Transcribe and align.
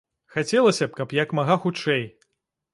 Хацелася 0.35 0.87
б, 0.87 0.95
каб 1.01 1.15
як 1.19 1.37
мага 1.43 1.61
хутчэй! 1.67 2.05